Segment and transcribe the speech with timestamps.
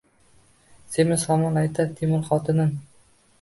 [0.95, 2.75] Semiz hammol aytar: “Temur xotinin